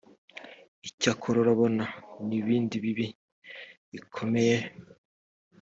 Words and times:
icyakora 0.89 1.37
urabona 1.43 1.83
n’ibindi 2.27 2.75
bibi 2.83 3.07
bikomeye 3.91 4.57